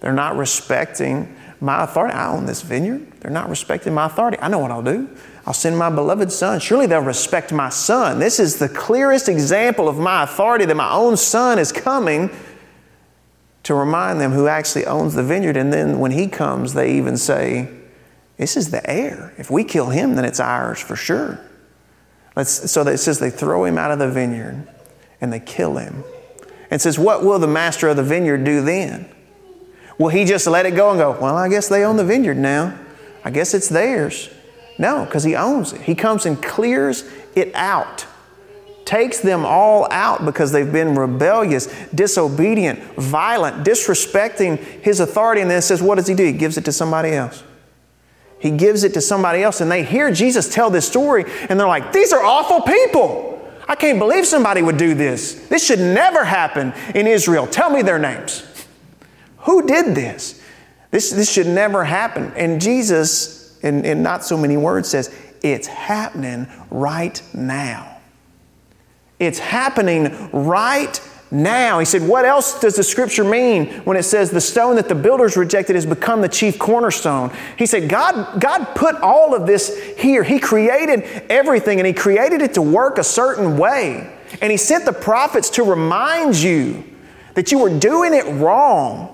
[0.00, 2.14] They're not respecting my authority.
[2.14, 3.20] I own this vineyard.
[3.20, 4.36] They're not respecting my authority.
[4.40, 5.08] I know what I'll do.
[5.46, 6.60] I'll send my beloved son.
[6.60, 8.18] Surely they'll respect my son.
[8.18, 12.30] This is the clearest example of my authority that my own son is coming
[13.62, 15.56] to remind them who actually owns the vineyard.
[15.56, 17.68] And then when he comes, they even say,
[18.36, 19.32] This is the heir.
[19.38, 21.40] If we kill him, then it's ours for sure.
[22.34, 24.66] Let's, so it says they throw him out of the vineyard
[25.20, 26.02] and they kill him.
[26.70, 29.08] And says, What will the master of the vineyard do then?
[30.02, 32.36] Will he just let it go and go, well, I guess they own the vineyard
[32.36, 32.76] now.
[33.24, 34.30] I guess it's theirs.
[34.76, 35.80] No, because he owns it.
[35.82, 38.04] He comes and clears it out,
[38.84, 45.40] takes them all out because they've been rebellious, disobedient, violent, disrespecting his authority.
[45.40, 46.24] And then says, what does he do?
[46.24, 47.44] He gives it to somebody else.
[48.40, 49.60] He gives it to somebody else.
[49.60, 53.28] And they hear Jesus tell this story and they're like, these are awful people.
[53.68, 55.46] I can't believe somebody would do this.
[55.46, 57.46] This should never happen in Israel.
[57.46, 58.48] Tell me their names.
[59.42, 60.42] Who did this?
[60.90, 62.32] This, this should never happen.
[62.36, 67.98] And Jesus, in, in not so many words, says, It's happening right now.
[69.18, 71.00] It's happening right
[71.30, 71.78] now.
[71.78, 74.94] He said, What else does the scripture mean when it says the stone that the
[74.94, 77.32] builders rejected has become the chief cornerstone?
[77.56, 80.22] He said, God, God put all of this here.
[80.22, 84.12] He created everything and He created it to work a certain way.
[84.40, 86.84] And he sent the prophets to remind you
[87.34, 89.11] that you were doing it wrong.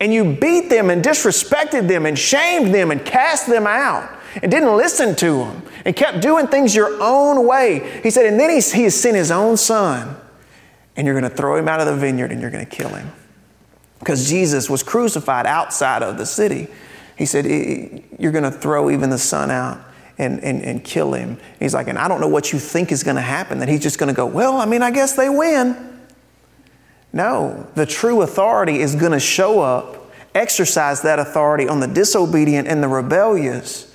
[0.00, 4.10] And you beat them and disrespected them and shamed them and cast them out
[4.42, 8.00] and didn't listen to them and kept doing things your own way.
[8.02, 10.16] He said, and then he, he has sent his own son,
[10.96, 12.88] and you're going to throw him out of the vineyard and you're going to kill
[12.88, 13.10] him.
[13.98, 16.68] Because Jesus was crucified outside of the city.
[17.16, 17.46] He said,
[18.18, 19.80] You're going to throw even the son out
[20.18, 21.38] and, and, and kill him.
[21.58, 23.82] He's like, And I don't know what you think is going to happen, that he's
[23.82, 25.93] just going to go, Well, I mean, I guess they win.
[27.14, 32.66] No, the true authority is going to show up, exercise that authority on the disobedient
[32.66, 33.94] and the rebellious,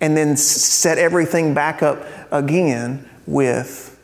[0.00, 3.98] and then set everything back up again with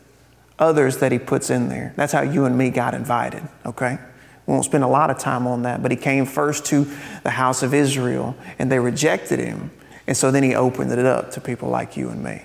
[0.59, 1.93] others that he puts in there.
[1.95, 3.99] That's how you and me got invited, okay?
[4.45, 6.85] We won't spend a lot of time on that, but he came first to
[7.23, 9.71] the house of Israel and they rejected him.
[10.07, 12.41] And so then he opened it up to people like you and me.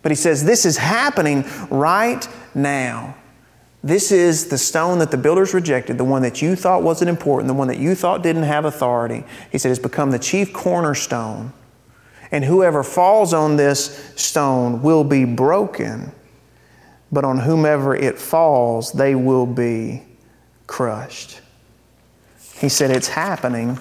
[0.00, 3.16] But he says, This is happening right now.
[3.84, 7.48] This is the stone that the builders rejected, the one that you thought wasn't important,
[7.48, 9.24] the one that you thought didn't have authority.
[9.52, 11.52] He said, It's become the chief cornerstone.
[12.32, 16.12] And whoever falls on this stone will be broken,
[17.12, 20.02] but on whomever it falls, they will be
[20.66, 21.42] crushed.
[22.56, 23.78] He said, It's happening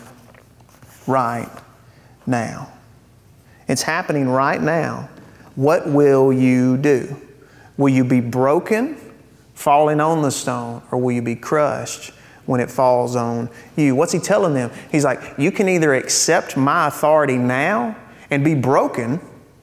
[1.07, 1.49] right
[2.27, 2.73] now.
[3.69, 5.07] It's happening right now.
[5.55, 7.15] What will you do?
[7.77, 8.97] Will you be broken,
[9.53, 12.11] falling on the stone, or will you be crushed
[12.45, 13.95] when it falls on you?
[13.95, 14.71] What's he telling them?
[14.91, 17.95] He's like, You can either accept my authority now
[18.29, 19.19] and be broken,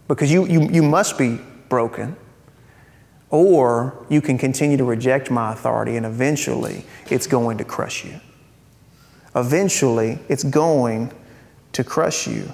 [0.09, 2.17] because you, you, you must be broken,
[3.31, 8.21] or you can continue to reject my authority and eventually it's going to crush you.
[9.35, 11.13] Eventually it's going
[11.73, 12.51] to crush you.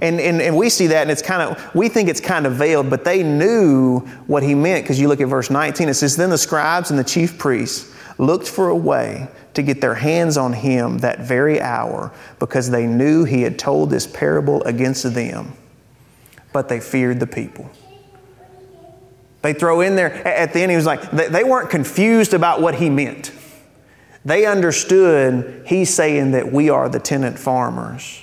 [0.00, 2.54] And, and, and we see that and it's kind of, we think it's kind of
[2.54, 6.16] veiled, but they knew what he meant because you look at verse 19, it says,
[6.16, 10.36] Then the scribes and the chief priests looked for a way to get their hands
[10.36, 15.52] on him that very hour because they knew he had told this parable against them,
[16.52, 17.70] but they feared the people.
[19.42, 22.76] They throw in there, at the end, he was like, they weren't confused about what
[22.76, 23.32] he meant.
[24.24, 28.22] They understood he's saying that we are the tenant farmers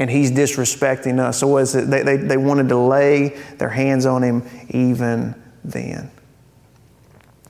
[0.00, 1.38] and he's disrespecting us.
[1.40, 6.10] So was it, they, they, they wanted to lay their hands on him even then.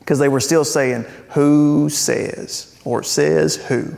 [0.01, 2.77] Because they were still saying, Who says?
[2.85, 3.95] Or says who?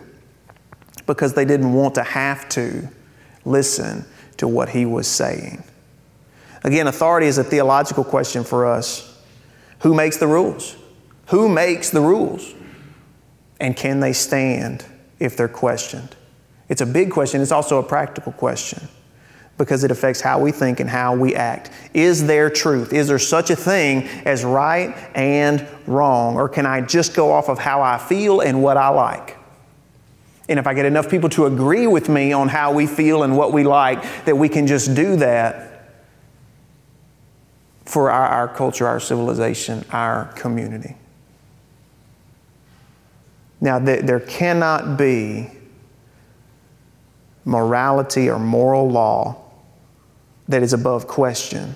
[1.07, 2.89] Because they didn't want to have to
[3.47, 4.05] listen
[4.37, 5.65] to what he was saying.
[6.63, 9.19] Again, authority is a theological question for us.
[9.81, 10.77] Who makes the rules?
[11.29, 12.55] Who makes the rules?
[13.59, 14.85] And can they stand
[15.19, 16.17] if they're questioned?
[16.69, 18.89] It's a big question, it's also a practical question
[19.59, 21.71] because it affects how we think and how we act.
[21.93, 22.93] Is there truth?
[22.93, 26.37] Is there such a thing as right and wrong?
[26.37, 29.37] Or can I just go off of how I feel and what I like?
[30.49, 33.37] And if I get enough people to agree with me on how we feel and
[33.37, 35.73] what we like, that we can just do that,
[37.93, 40.97] for our, our culture, our civilization, our community.
[43.61, 45.51] Now, th- there cannot be
[47.45, 49.37] morality or moral law
[50.49, 51.75] that is above question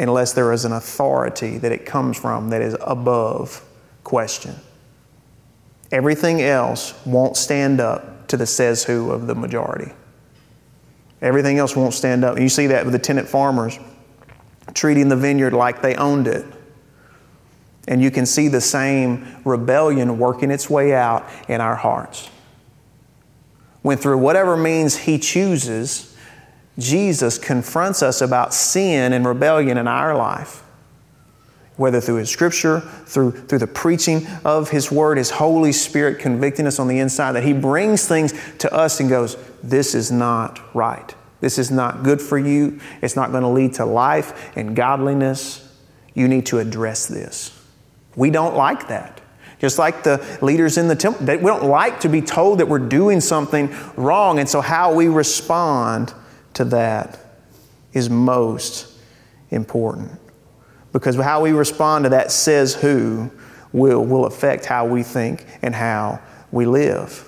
[0.00, 3.62] unless there is an authority that it comes from that is above
[4.02, 4.54] question.
[5.92, 9.92] Everything else won't stand up to the says who of the majority.
[11.20, 12.36] Everything else won't stand up.
[12.36, 13.78] And you see that with the tenant farmers
[14.72, 16.46] treating the vineyard like they owned it.
[17.86, 22.30] And you can see the same rebellion working its way out in our hearts.
[23.82, 26.16] When through whatever means He chooses,
[26.78, 30.62] Jesus confronts us about sin and rebellion in our life.
[31.76, 36.66] Whether through His Scripture, through, through the preaching of His Word, His Holy Spirit convicting
[36.66, 40.60] us on the inside, that He brings things to us and goes, This is not
[40.74, 41.14] right.
[41.40, 42.80] This is not good for you.
[43.00, 45.66] It's not going to lead to life and godliness.
[46.12, 47.56] You need to address this.
[48.14, 49.19] We don't like that.
[49.60, 52.78] Just like the leaders in the temple, we don't like to be told that we're
[52.78, 54.38] doing something wrong.
[54.38, 56.14] And so, how we respond
[56.54, 57.18] to that
[57.92, 58.90] is most
[59.50, 60.18] important
[60.92, 63.30] because how we respond to that says who
[63.72, 66.20] will, will affect how we think and how
[66.50, 67.26] we live.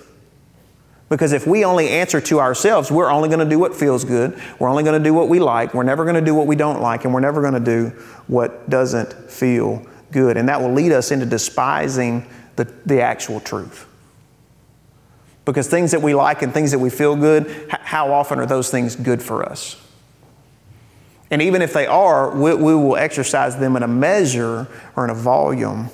[1.09, 4.41] Because if we only answer to ourselves, we're only going to do what feels good.
[4.57, 5.73] We're only going to do what we like.
[5.73, 7.05] We're never going to do what we don't like.
[7.05, 7.89] And we're never going to do
[8.27, 10.37] what doesn't feel good.
[10.37, 13.85] And that will lead us into despising the, the actual truth.
[15.45, 18.71] Because things that we like and things that we feel good, how often are those
[18.71, 19.79] things good for us?
[21.29, 25.09] And even if they are, we, we will exercise them in a measure or in
[25.09, 25.89] a volume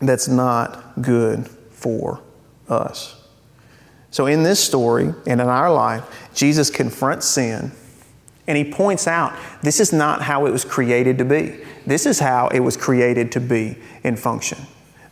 [0.00, 2.20] that's not good for
[2.68, 3.14] us.
[4.10, 7.72] So, in this story and in our life, Jesus confronts sin
[8.46, 11.60] and he points out this is not how it was created to be.
[11.86, 14.58] This is how it was created to be in function.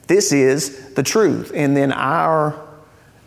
[0.07, 1.53] This is the truth.
[1.55, 2.61] And then our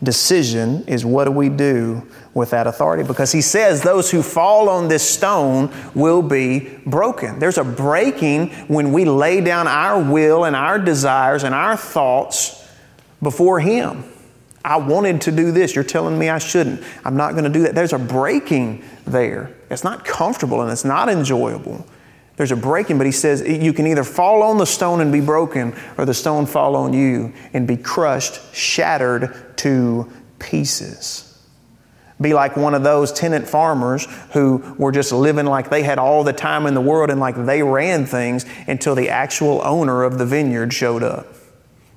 [0.02, 3.02] decision is what do we do with that authority?
[3.02, 7.38] Because he says those who fall on this stone will be broken.
[7.38, 12.66] There's a breaking when we lay down our will and our desires and our thoughts
[13.20, 14.04] before him.
[14.64, 15.74] I wanted to do this.
[15.74, 16.82] You're telling me I shouldn't.
[17.04, 17.74] I'm not going to do that.
[17.74, 19.54] There's a breaking there.
[19.70, 21.86] It's not comfortable and it's not enjoyable.
[22.36, 25.20] There's a breaking, but he says you can either fall on the stone and be
[25.20, 31.24] broken, or the stone fall on you and be crushed, shattered to pieces.
[32.20, 36.22] Be like one of those tenant farmers who were just living like they had all
[36.22, 40.18] the time in the world and like they ran things until the actual owner of
[40.18, 41.26] the vineyard showed up.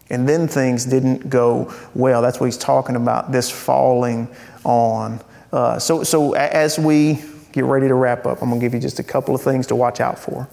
[0.10, 2.21] And then things didn't go well.
[2.21, 4.27] That's what he's talking about, this falling
[4.63, 5.21] on.
[5.53, 7.21] Uh, so, so as we
[7.52, 9.68] get ready to wrap up, I'm going to give you just a couple of things
[9.68, 10.48] to watch out for.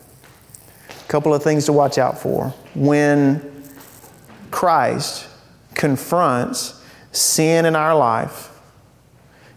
[0.89, 2.55] A couple of things to watch out for.
[2.75, 3.65] When
[4.51, 5.29] Christ
[5.75, 6.83] confronts
[7.13, 8.51] sin in our life,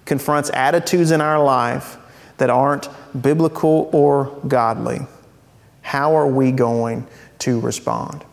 [0.06, 1.98] confronts attitudes in our life
[2.38, 5.00] that aren't biblical or godly,
[5.82, 7.08] how are we going
[7.40, 8.24] to respond?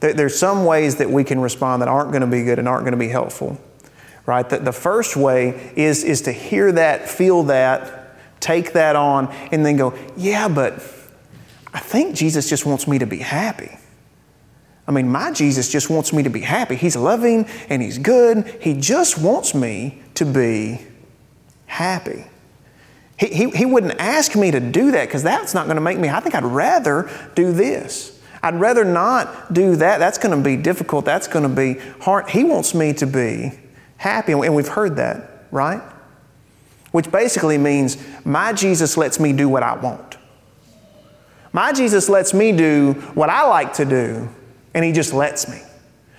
[0.00, 2.84] There's some ways that we can respond that aren't going to be good and aren't
[2.84, 3.58] going to be helpful.
[4.26, 4.48] Right?
[4.48, 8.03] The, the first way is, is to hear that, feel that,
[8.44, 10.74] take that on, and then go, yeah, but
[11.72, 13.76] I think Jesus just wants me to be happy.
[14.86, 16.76] I mean, my Jesus just wants me to be happy.
[16.76, 18.58] He's loving and He's good.
[18.60, 20.82] He just wants me to be
[21.66, 22.26] happy.
[23.18, 25.98] He, he, he wouldn't ask me to do that because that's not going to make
[25.98, 28.20] me, I think I'd rather do this.
[28.42, 29.98] I'd rather not do that.
[29.98, 31.06] That's going to be difficult.
[31.06, 32.28] That's going to be hard.
[32.28, 33.52] He wants me to be
[33.96, 34.32] happy.
[34.32, 35.80] And we've heard that, right?
[36.94, 40.16] Which basically means my Jesus lets me do what I want.
[41.52, 44.28] My Jesus lets me do what I like to do,
[44.74, 45.60] and He just lets me.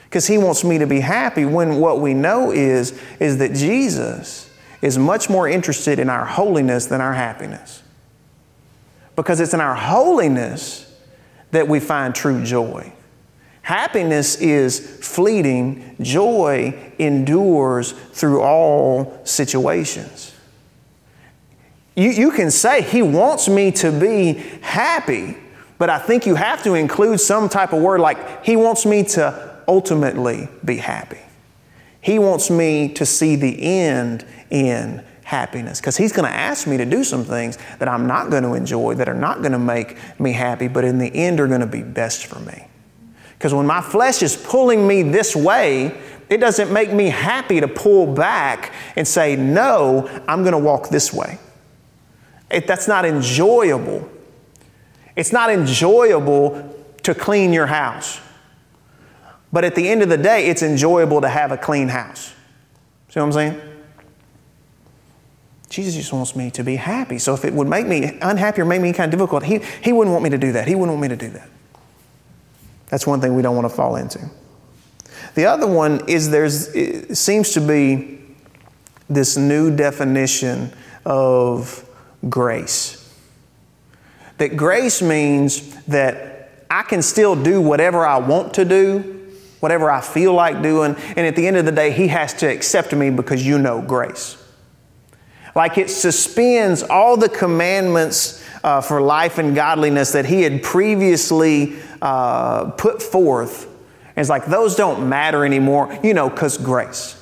[0.03, 4.49] Because He wants me to be happy when what we know is, is that Jesus
[4.81, 7.81] is much more interested in our holiness than our happiness.
[9.15, 10.93] Because it's in our holiness
[11.51, 12.91] that we find true joy.
[13.61, 20.33] Happiness is fleeting, joy endures through all situations.
[21.95, 25.37] You, you can say, He wants me to be happy,
[25.77, 29.03] but I think you have to include some type of word like, He wants me
[29.03, 31.19] to ultimately be happy.
[32.01, 36.77] He wants me to see the end in happiness because he's going to ask me
[36.77, 39.59] to do some things that I'm not going to enjoy, that are not going to
[39.59, 42.67] make me happy, but in the end are going to be best for me.
[43.33, 47.67] Because when my flesh is pulling me this way, it doesn't make me happy to
[47.67, 51.39] pull back and say, No, I'm going to walk this way.
[52.49, 54.09] It, that's not enjoyable.
[55.15, 58.19] It's not enjoyable to clean your house.
[59.51, 62.33] But at the end of the day, it's enjoyable to have a clean house.
[63.09, 63.61] See what I'm saying?
[65.69, 67.17] Jesus just wants me to be happy.
[67.17, 69.93] So if it would make me unhappy or make me kind of difficult, he, he
[69.93, 70.67] wouldn't want me to do that.
[70.67, 71.49] He wouldn't want me to do that.
[72.87, 74.29] That's one thing we don't want to fall into.
[75.35, 78.19] The other one is there's seems to be
[79.09, 80.71] this new definition
[81.05, 81.84] of
[82.29, 83.01] grace.
[84.37, 90.01] That grace means that I can still do whatever I want to do, whatever I
[90.01, 93.09] feel like doing, and at the end of the day, He has to accept me
[93.09, 94.41] because you know grace.
[95.55, 101.75] Like it suspends all the commandments uh, for life and godliness that he had previously
[102.01, 103.65] uh, put forth.
[104.07, 107.21] And it's like those don't matter anymore, you know, because grace.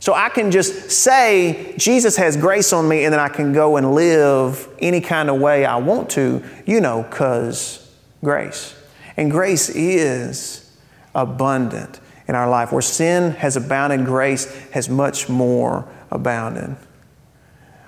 [0.00, 3.76] So I can just say, Jesus has grace on me, and then I can go
[3.76, 7.86] and live any kind of way I want to, you know, because
[8.24, 8.74] grace.
[9.18, 10.74] And grace is
[11.14, 12.72] abundant in our life.
[12.72, 16.76] Where sin has abounded, grace has much more abounded.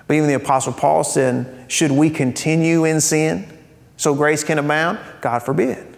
[0.05, 3.47] But even the Apostle Paul said, Should we continue in sin
[3.97, 4.99] so grace can abound?
[5.21, 5.92] God forbid.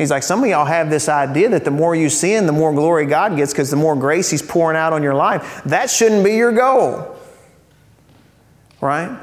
[0.00, 2.72] He's like, Some of y'all have this idea that the more you sin, the more
[2.72, 5.62] glory God gets because the more grace He's pouring out on your life.
[5.64, 7.16] That shouldn't be your goal.
[8.80, 9.14] Right?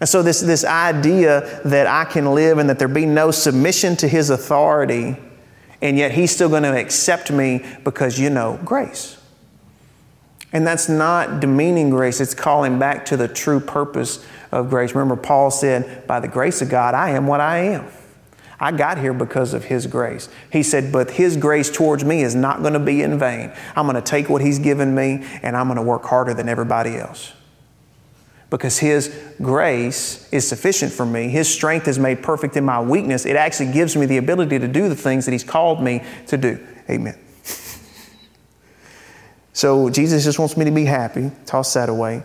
[0.00, 3.94] And so, this, this idea that I can live and that there be no submission
[3.98, 5.16] to His authority,
[5.80, 9.16] and yet He's still going to accept me because you know grace.
[10.52, 14.96] And that's not demeaning grace, it's calling back to the true purpose of grace.
[14.96, 17.86] Remember, Paul said, By the grace of God, I am what I am.
[18.64, 20.30] I got here because of His grace.
[20.50, 23.52] He said, But His grace towards me is not going to be in vain.
[23.76, 26.48] I'm going to take what He's given me and I'm going to work harder than
[26.48, 27.34] everybody else.
[28.48, 31.28] Because His grace is sufficient for me.
[31.28, 33.26] His strength is made perfect in my weakness.
[33.26, 36.38] It actually gives me the ability to do the things that He's called me to
[36.38, 36.66] do.
[36.88, 37.18] Amen.
[39.52, 41.30] so Jesus just wants me to be happy.
[41.44, 42.22] Toss that away.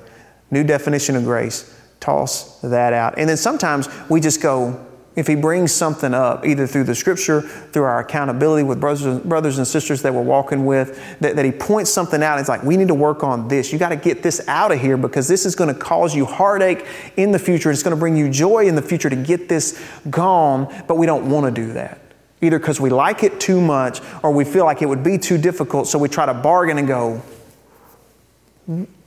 [0.52, 1.76] New definition of grace.
[2.00, 3.16] Toss that out.
[3.18, 4.86] And then sometimes we just go,
[5.20, 9.68] if he brings something up, either through the scripture, through our accountability with brothers, and
[9.68, 12.88] sisters that we're walking with, that, that he points something out, it's like, we need
[12.88, 13.74] to work on this.
[13.74, 16.26] You got to get this out of here because this is going to cause you
[16.26, 16.86] heartache
[17.18, 17.70] in the future.
[17.70, 21.06] It's going to bring you joy in the future to get this gone, but we
[21.06, 22.00] don't want to do that.
[22.42, 25.38] Either because we like it too much or we feel like it would be too
[25.38, 27.22] difficult, so we try to bargain and go,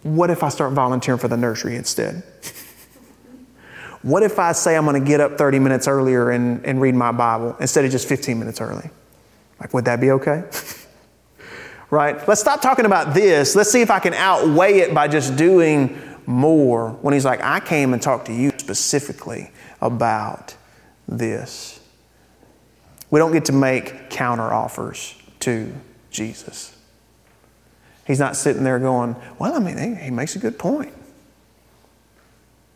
[0.03, 2.23] what if I start volunteering for the nursery instead?
[4.03, 6.95] What if I say I'm going to get up 30 minutes earlier and, and read
[6.95, 8.91] my Bible instead of just 15 minutes early?
[9.61, 10.45] Like, would that be okay?
[11.91, 12.27] right?
[12.27, 13.55] Let's stop talking about this.
[13.55, 16.91] Let's see if I can outweigh it by just doing more.
[17.03, 20.57] When he's like, I came and talked to you specifically about
[21.07, 21.79] this.
[23.11, 25.73] We don't get to make counter offers to
[26.11, 26.77] Jesus.
[28.07, 30.93] He's not sitting there going, Well, I mean, he makes a good point.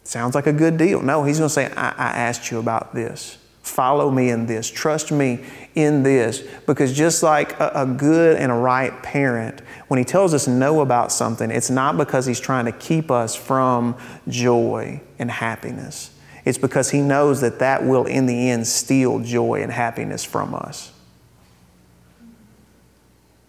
[0.07, 1.03] Sounds like a good deal.
[1.03, 3.39] No, he's going to say, I, I asked you about this.
[3.63, 4.71] Follow me in this.
[4.71, 5.45] Trust me
[5.75, 6.45] in this.
[6.65, 10.81] Because just like a, a, good and a right parent, when he tells us no
[10.81, 13.97] about something, it's not because he's trying to keep us from
[14.29, 16.13] joy and happiness.
[16.45, 20.55] It's because he knows that that will, in the end, steal joy and happiness from
[20.55, 20.93] us.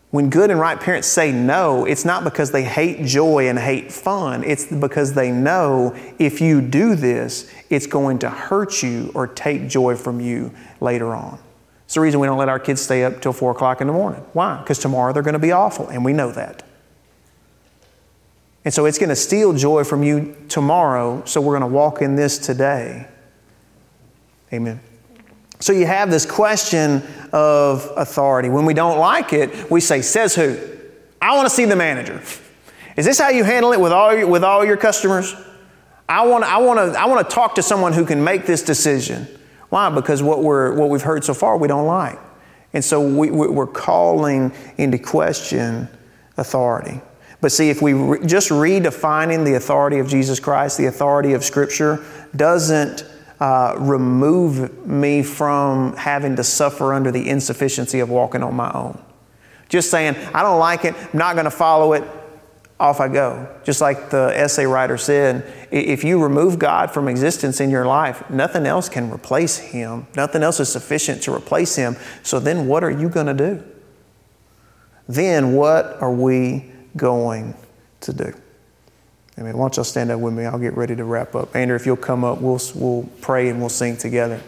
[0.09, 3.91] When good and right parents say no, it's not because they hate joy and hate
[3.91, 4.43] fun.
[4.45, 9.67] It's because they know if you do this, it's going to hurt you or take
[9.67, 11.39] joy from you later on.
[11.83, 13.93] It's the reason we don't let our kids stay up till four o'clock in the
[13.93, 14.21] morning.
[14.33, 14.59] Why?
[14.59, 16.63] Because tomorrow they're going to be awful, and we know that.
[18.65, 22.01] And so it's going to steal joy from you tomorrow, so we're going to walk
[22.01, 23.07] in this today.
[24.51, 24.81] Amen.
[25.59, 27.01] So you have this question
[27.33, 28.49] of authority.
[28.49, 30.57] When we don't like it, we say, Says who?
[31.21, 32.21] I want to see the manager.
[32.95, 35.35] Is this how you handle it with all your, with all your customers?
[36.09, 38.61] I want, I, want to, I want to talk to someone who can make this
[38.61, 39.27] decision.
[39.69, 39.89] Why?
[39.89, 42.17] Because what, we're, what we've heard so far we don't like.
[42.73, 45.87] And so we, we're calling into question
[46.37, 47.01] authority.
[47.41, 51.43] But see, if we re- just redefining the authority of Jesus Christ, the authority of
[51.43, 52.03] Scripture,
[52.35, 53.03] doesn't
[53.39, 59.01] uh, remove me from having to suffer under the insufficiency of walking on my own.
[59.69, 62.03] Just saying, I don't like it, I'm not going to follow it,
[62.79, 63.47] off I go.
[63.63, 68.29] Just like the essay writer said, if you remove God from existence in your life,
[68.29, 70.05] nothing else can replace Him.
[70.15, 71.95] Nothing else is sufficient to replace Him.
[72.23, 73.63] So then what are you going to do?
[75.07, 77.55] Then what are we going
[78.01, 78.33] to do?
[79.39, 79.55] Amen.
[79.55, 80.45] Why don't y'all stand up with me?
[80.45, 81.55] I'll get ready to wrap up.
[81.55, 84.41] Andrew, if you'll come up, we'll, we'll pray and we'll sing together.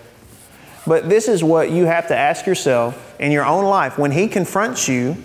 [0.87, 3.99] But this is what you have to ask yourself in your own life.
[3.99, 5.17] When He confronts you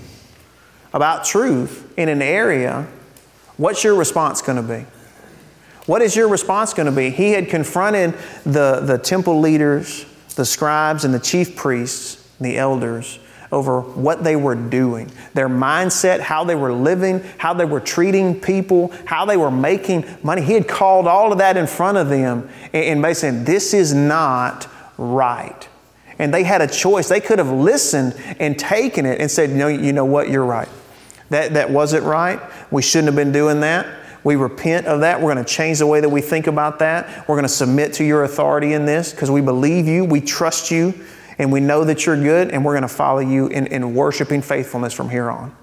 [0.93, 2.87] about truth in an area,
[3.57, 4.87] what's your response going to be?
[5.87, 7.11] What is your response going to be?
[7.11, 10.05] He had confronted the, the temple leaders,
[10.35, 13.19] the scribes, and the chief priests, the elders,
[13.55, 18.41] over what they were doing, their mindset, how they were living, how they were treating
[18.41, 20.43] people, how they were making money.
[20.43, 23.95] He had called all of that in front of them and basically saying, This is
[23.95, 25.69] not right.
[26.19, 27.09] And they had a choice.
[27.09, 30.29] They could have listened and taken it and said, No, you know what?
[30.29, 30.69] You're right.
[31.31, 32.41] That, that wasn't right.
[32.73, 33.87] We shouldn't have been doing that.
[34.25, 35.21] We repent of that.
[35.21, 37.29] We're going to change the way that we think about that.
[37.29, 40.71] We're going to submit to your authority in this because we believe you, we trust
[40.71, 40.95] you,
[41.39, 44.43] and we know that you're good, and we're going to follow you in, in worshiping
[44.43, 45.55] faithfulness from here on.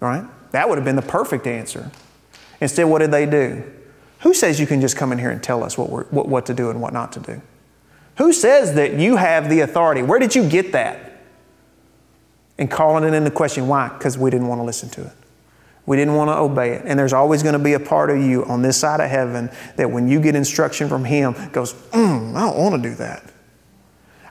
[0.00, 0.24] Right?
[0.52, 1.90] That would have been the perfect answer.
[2.60, 3.62] Instead, what did they do?
[4.20, 6.46] Who says you can just come in here and tell us what, we're, what, what
[6.46, 7.42] to do and what not to do?
[8.16, 10.02] Who says that you have the authority?
[10.02, 11.22] Where did you get that?
[12.58, 13.68] And calling it into question.
[13.68, 13.88] Why?
[13.88, 15.12] Because we didn't want to listen to it.
[15.86, 16.82] We didn't want to obey it.
[16.84, 19.50] And there's always going to be a part of you on this side of heaven
[19.76, 23.22] that when you get instruction from Him, goes, mm, I don't want to do that.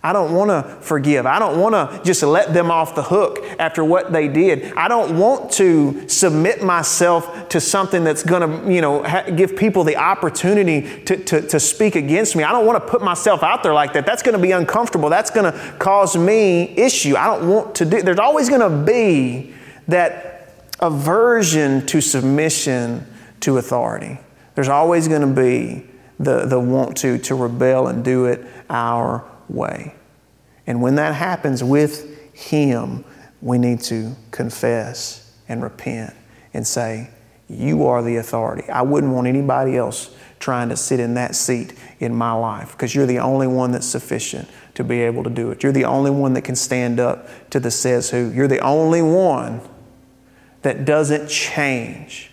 [0.04, 1.26] I don't want to forgive.
[1.26, 4.74] I don't want to just let them off the hook after what they did.
[4.74, 9.58] I don't want to submit myself to something that's going to, you know, ha- give
[9.58, 12.44] people the opportunity to, to, to speak against me.
[12.44, 14.06] I don't want to put myself out there like that.
[14.06, 15.10] That's going to be uncomfortable.
[15.10, 17.16] That's going to cause me issue.
[17.16, 18.02] I don't want to do.
[18.02, 19.54] There's always going to be
[19.88, 23.06] that aversion to submission
[23.40, 24.20] to authority.
[24.54, 25.88] There's always going to be
[26.20, 29.94] the, the want to, to rebel and do it our way.
[30.66, 33.06] And when that happens with Him,
[33.42, 36.14] we need to confess and repent
[36.54, 37.10] and say,
[37.48, 38.70] You are the authority.
[38.70, 42.94] I wouldn't want anybody else trying to sit in that seat in my life because
[42.94, 45.64] you're the only one that's sufficient to be able to do it.
[45.64, 48.32] You're the only one that can stand up to the says who.
[48.32, 49.62] You're the only one
[50.62, 52.32] that doesn't change.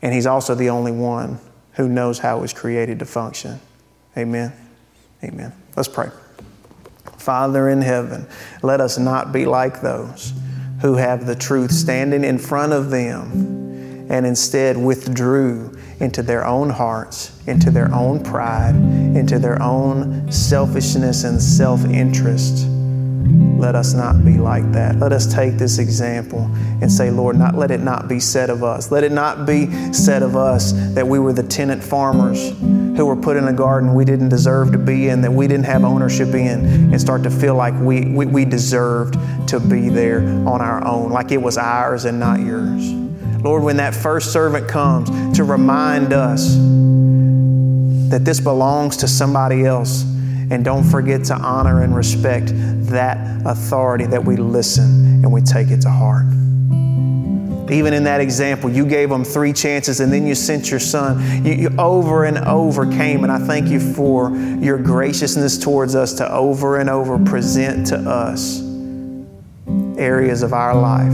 [0.00, 1.40] And He's also the only one
[1.72, 3.60] who knows how it was created to function.
[4.16, 4.52] Amen.
[5.22, 5.52] Amen.
[5.76, 6.10] Let's pray.
[7.28, 8.26] Father in heaven,
[8.62, 10.32] let us not be like those
[10.80, 16.70] who have the truth standing in front of them and instead withdrew into their own
[16.70, 22.66] hearts, into their own pride, into their own selfishness and self interest.
[23.58, 25.00] Let us not be like that.
[25.00, 26.48] Let us take this example
[26.80, 28.92] and say, Lord, not let it not be said of us.
[28.92, 33.16] Let it not be said of us that we were the tenant farmers who were
[33.16, 36.28] put in a garden we didn't deserve to be in, that we didn't have ownership
[36.28, 39.16] in, and start to feel like we, we, we deserved
[39.48, 42.92] to be there on our own, like it was ours and not yours.
[43.42, 46.54] Lord, when that first servant comes to remind us
[48.10, 50.02] that this belongs to somebody else,
[50.50, 52.52] and don't forget to honor and respect
[52.90, 56.26] that authority that we listen and we take it to heart.
[57.70, 61.44] Even in that example, you gave them three chances and then you sent your son.
[61.44, 66.14] You, you, over and over came, and I thank you for your graciousness towards us
[66.14, 68.62] to over and over present to us
[69.98, 71.12] areas of our life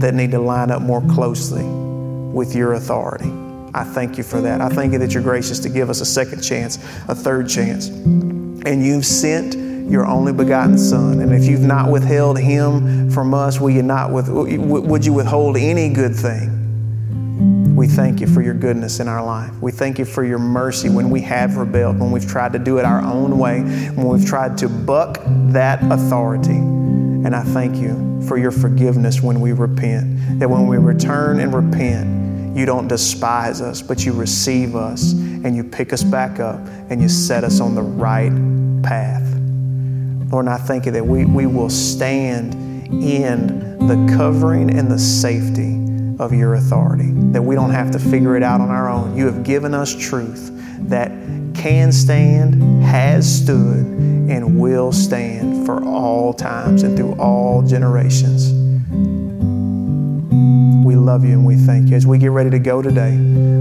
[0.00, 3.32] that need to line up more closely with your authority.
[3.72, 4.60] I thank you for that.
[4.60, 6.76] I thank you that you're gracious to give us a second chance,
[7.08, 7.88] a third chance.
[7.88, 9.54] And you've sent
[9.88, 11.20] your only begotten Son.
[11.20, 15.56] And if you've not withheld him from us, will you not with, would you withhold
[15.56, 17.74] any good thing?
[17.76, 19.52] We thank you for your goodness in our life.
[19.60, 22.78] We thank you for your mercy when we have rebelled, when we've tried to do
[22.78, 25.20] it our own way, when we've tried to buck
[25.52, 26.56] that authority.
[26.56, 30.40] And I thank you for your forgiveness when we repent.
[30.40, 35.54] That when we return and repent, you don't despise us, but you receive us and
[35.54, 36.58] you pick us back up
[36.88, 38.32] and you set us on the right
[38.82, 39.35] path.
[40.30, 42.54] Lord, I thank you that we, we will stand
[42.88, 45.74] in the covering and the safety
[46.18, 49.16] of your authority, that we don't have to figure it out on our own.
[49.16, 50.50] You have given us truth
[50.88, 51.10] that
[51.54, 53.86] can stand, has stood,
[54.28, 58.52] and will stand for all times and through all generations
[60.86, 61.96] We love you and we thank you.
[61.96, 63.14] As we get ready to go today,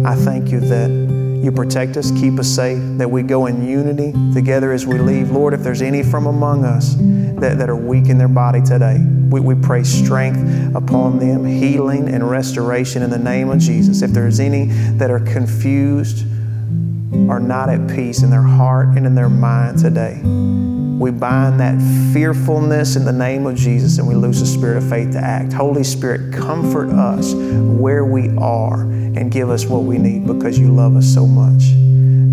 [0.06, 1.05] I thank you that
[1.46, 5.30] you protect us, keep us safe, that we go in unity together as we leave.
[5.30, 8.98] Lord, if there's any from among us that, that are weak in their body today,
[9.30, 14.02] we, we pray strength upon them, healing and restoration in the name of Jesus.
[14.02, 14.66] If there's any
[14.98, 16.26] that are confused,
[17.30, 21.80] are not at peace in their heart and in their mind today, we bind that
[22.12, 25.54] fearfulness in the name of Jesus and we lose the spirit of faith to act.
[25.54, 30.72] Holy Spirit, comfort us where we are and give us what we need because you
[30.72, 31.64] love us so much.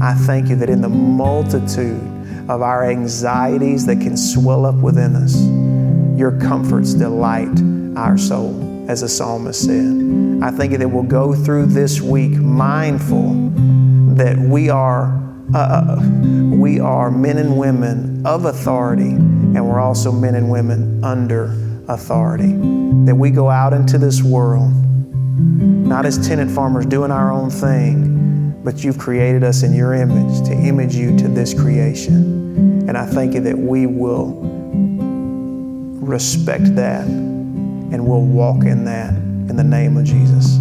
[0.02, 2.00] I thank you that in the multitude
[2.48, 5.36] of our anxieties that can swell up within us,
[6.18, 7.56] your comforts delight
[7.96, 10.42] our soul, as the psalmist said.
[10.42, 13.52] I thank you that we'll go through this week mindful
[14.14, 15.20] that we are
[15.54, 15.98] uh,
[16.52, 21.54] we are men and women of authority, and we're also men and women under
[21.88, 22.52] authority.
[23.04, 24.72] That we go out into this world,
[25.38, 30.46] not as tenant farmers doing our own thing, but you've created us in your image
[30.46, 32.88] to image you to this creation.
[32.88, 34.38] And I thank you that we will
[36.00, 40.58] respect that and we'll walk in that in the name of Jesus.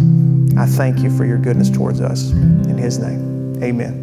[0.56, 2.30] I thank you for your goodness towards us.
[2.30, 4.02] In his name, amen.